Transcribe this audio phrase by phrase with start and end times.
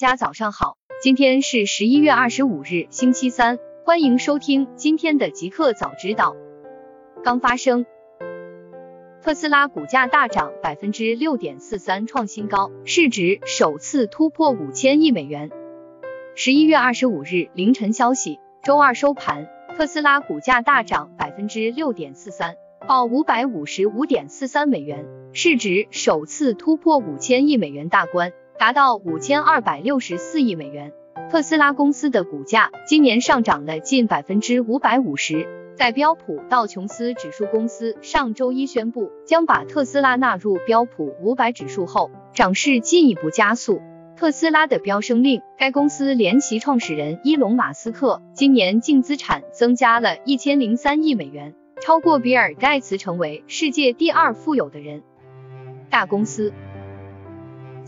[0.00, 6.34] 大家早上好，今天是十一月二十五日，星期三，欢迎收听今天的极客早知道。
[7.22, 7.84] 刚发生，
[9.20, 15.50] 特斯拉股价大涨百分之六点四三，创新高，市值首次突破五千亿美元。
[16.34, 22.54] 十一月二十五日凌晨消息，周二收盘，特斯拉股价大涨百分之六点四三，
[22.88, 25.04] 报五百五十五点四三美元，
[25.34, 28.32] 市值首次突破五千亿美元大关。
[28.60, 30.92] 达到五千二百六十四亿美元。
[31.30, 35.48] 特斯拉公司的股价今年上涨了近百分之五百五十。
[35.76, 43.80] 在标普道琼斯指数公司上周一宣布将把特斯拉纳入标普五百指数后，涨势进一步加速。
[44.14, 55.02] 特斯拉的飙升令该公司联席创始人伊隆马斯克今年净资产增加了一千零三亿美元，超过比尔盖茨，成为世界第二富有的人。
[55.88, 56.52] 大公司。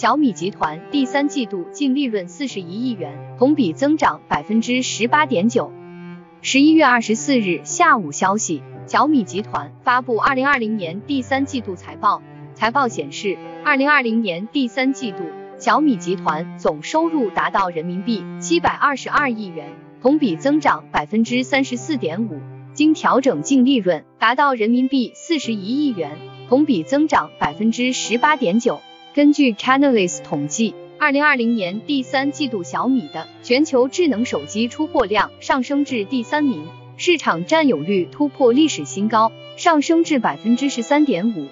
[0.00, 5.70] 小米集团第三季度净利润四十一亿元，同比增长百分之十八点九。
[6.40, 12.22] 十一月二十四日下午消息，小米集团发布二零二零年第三季度财报。
[12.54, 15.18] 财报显示，二零二零年第三季度，
[15.58, 19.68] 小米集团总收入达到人民币七百二十二亿元，
[20.00, 22.40] 同比增长百分之三十四点五。
[22.72, 26.16] 经调整净利润达到人民币四十一亿元，
[26.48, 28.80] 同比增长百分之十八点九。
[29.12, 36.62] 根据 Canalys 统计，二零二零年第三季度小米的全球智能手机出货量上升至第三名，
[36.96, 41.48] 市场占有率突破历史新高，上升至百分之十三点五。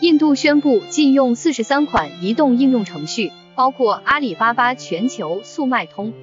[0.00, 6.14] 印度宣布禁用四十三款移动应用程序，包括阿里巴巴全球速卖通。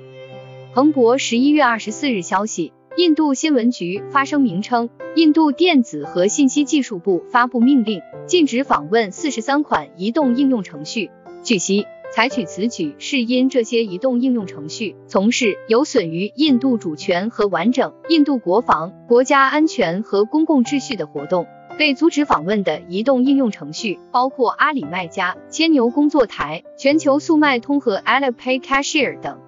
[0.73, 2.73] 彭博十一月二十四日消息。
[2.98, 11.12] 印度新闻局发声明称，印度电子和信息技术部发布命令，禁止访问四十三款移动应用程序。
[11.44, 21.45] 据悉，采取此举是因这些移动应用程序从事有损于印度主权和完整、印度国防、国家安全和公共秩序的活动。
[21.78, 29.39] 被阻止访问的移动应用程序包括阿里卖家、牵牛工作台、全球速卖通和 Alipay Cashier 等。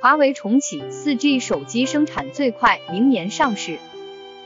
[0.00, 3.76] 华为重启 4G 手机生产最快明年上市。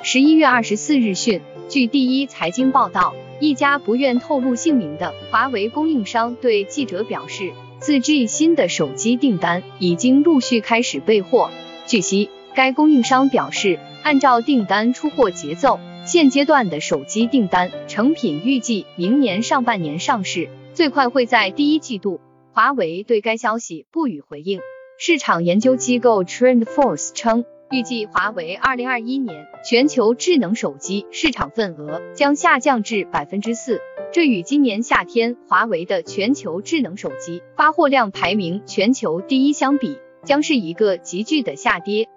[0.03, 11.51] 十一月二十四日讯，据第一财经报道，一家不愿透露姓名的华为供应商对记者表示，4G 新的手机订单已经陆续开始备货。
[11.87, 22.21] 据悉，该供应商表示，按照订单出货节奏，现阶段的手机订单成品预计明年上半年上市，最快会在第一季度。
[22.53, 24.61] 华为对该消息不予回应。
[24.97, 33.81] 市场研究机构 TrendForce 称，预计华为2021年全球智能手机市场份额将下降至百分之四，
[34.12, 42.09] 这与今年夏天华为的全球智能手机发货量排名全球第一相比，将是一个急剧的下跌。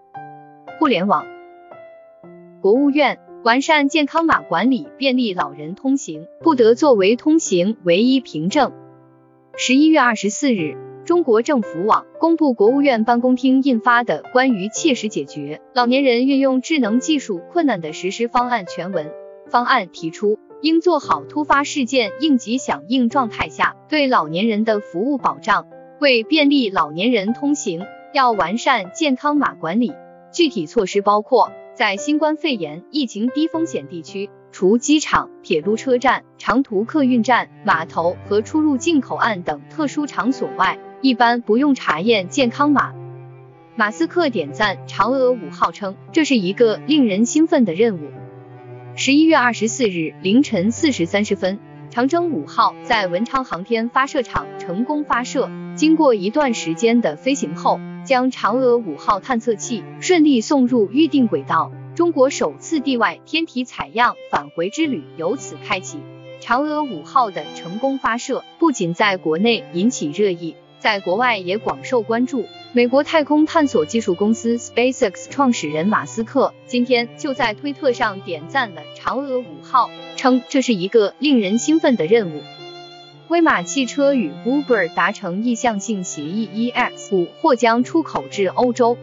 [0.79, 1.25] 互联网，
[2.61, 8.71] 国务院完善健康码管理，便利老人通行，不得作为通行唯一凭证。
[9.57, 10.86] 十一月二十四日。
[11.07, 19.09] 中国政府网公布国务院办公厅印发的关于切实解决老年人运用智能技术困难的实施方案全文。
[19.49, 25.67] 方案提出，应做好突发事件应急响应状态下对老年人的服务保障。
[26.01, 29.93] 为便利老年人通行，要完善健康码管理。
[30.33, 42.93] 具体措施包括，在新冠肺炎疫情低风险地区，除机场、铁路车站、长途客运站、码头和出入境口岸等特殊场所外，一般不用查验健康码。
[43.75, 48.09] 马斯克点赞嫦娥五号称，这是一个令人兴奋的任务。
[48.95, 51.59] 十一月二十四日凌晨四时三十分，
[51.91, 65.99] 长征五号在文昌航天发射场成功发射，经过一段时间的飞行后，将嫦娥五号探测器顺利送入预定轨道，中国首次地外天体采样返回之旅由此开启。
[66.41, 70.55] 嫦娥五号的成功发射不仅在国内引起热议。
[70.79, 72.45] 在国外也广受关注。
[72.73, 82.41] 美国太空探索技术公司 SpaceX 创始人马斯克今天就在推特上点赞了嫦娥五号，称这是一个令人兴奋的任务。
[83.29, 88.97] 威马汽车与 Uber 达成意向性协议，EX 五或将出口至欧洲。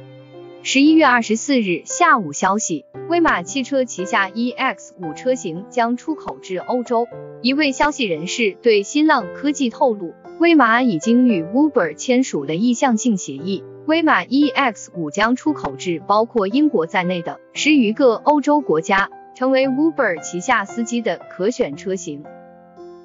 [0.63, 7.07] 十一月二十四日下午消息，威马汽车旗下 EX 五车型将出口至欧洲。
[7.43, 10.15] 一位消息人士对新浪科技透露。
[10.41, 22.25] 威马已经与 Uber 签署了意向性协议，威马 EX 五将出口至包括英国在内的十余个欧洲国家，成为 Uber 旗下司机的可选车型。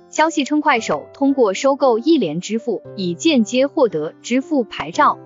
[0.10, 5.20] 消息称，快手通过收购一联支付，已间接获得支付牌照。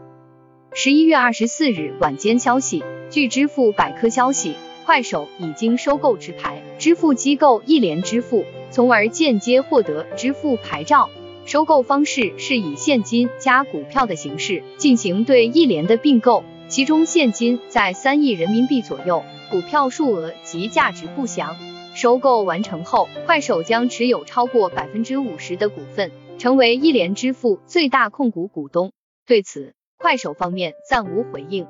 [0.74, 11.10] 十一月二十四日晚间消息，据支付百科消息，快手已经收购持牌支付机构一联支付，从而间接获得支付牌照。
[11.54, 21.56] 收购方式是以现金加股票的形式进行对一联的并购，其中现金在三亿人民币左右，股票数额及价值不详。
[21.94, 26.10] 收购完成后，快手将持有超过百分之五十的股份，
[26.40, 28.92] 成为一联支付最大控股股东。
[29.28, 31.68] 对此，快手方面暂无回应。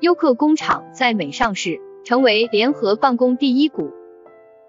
[0.00, 3.92] 优客工厂在美上市，成为联合办公第一股。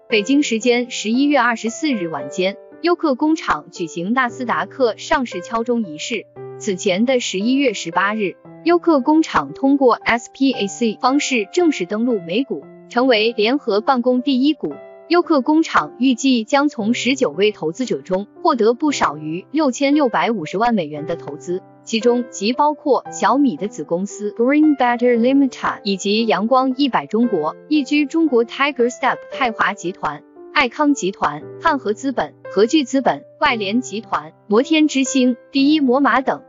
[0.08, 6.26] 北京时间十一月二十四日晚间，优客工厂举行纳斯达克上市敲钟仪式。
[6.58, 8.34] 此前的十一月十八日，
[8.64, 12.64] 优客工厂通过 SPAC 方式正式登陆美股。
[12.88, 14.74] 成为联合办公第一股，
[15.08, 30.22] 优客工厂预计将从十九位投资者中获得不少于六千六百五十万美元的投资，其中即包括小米的子公司 Green Better Limited 以及阳光一百中国、易居中国 Tiger Step 泰华集团、
[30.54, 36.42] 爱康集团、汉和资本、和聚资本、外联集团、摩天之星、第一摩马等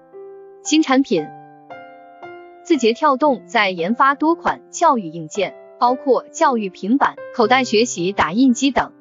[0.61, 1.25] 新产品。
[2.63, 5.55] 字节跳动在研发多款教育硬件。
[5.79, 8.93] 包括教育平板、口袋学习打印机等。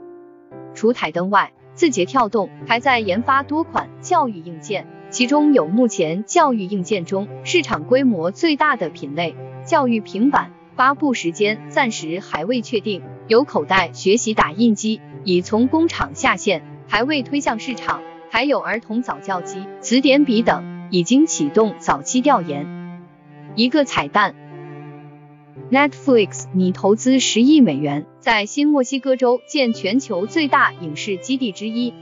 [0.74, 10.52] 除台灯外，字节跳动还在研发多款教育硬件，其中有目前教育硬件中市场规模最大的品类——教育平板。
[10.76, 13.02] 发布时间暂时还未确定。
[13.28, 18.02] 有口袋学习打印机已从工厂下线，还未推向市场。
[18.30, 23.00] 还有儿童早教机、词典笔等，已经启动早期调研。
[23.54, 24.34] 一个彩蛋。
[25.70, 31.92] Netflix 拟投资十亿美元，在新墨西哥州建全球最大影视基地之一。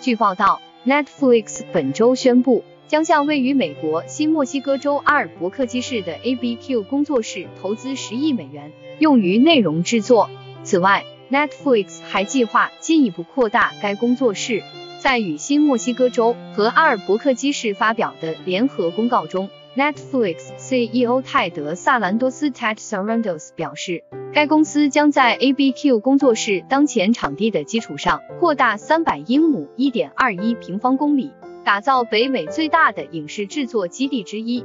[0.00, 10.30] 据报道，Netflix 本周宣布，将向位于美国新墨西哥州阿尔伯克基市的 ABQ 工作室投资十亿美元，用于内容制作。
[10.64, 14.62] 此外，Netflix 还计划进一步扩大该工作室。
[15.00, 19.48] 在与新墨西哥州和阿尔伯克基市发表的联合公告中。
[19.76, 24.02] Netflix CEO 泰德·萨兰多斯 （Ted Sarandos） 表示，
[24.32, 31.30] 该公司将在 ABQ 工作室当前场地的基础上，扩大300英亩 （1.21 平方公里），
[31.64, 34.64] 打造北美最大的影视制作基地之一。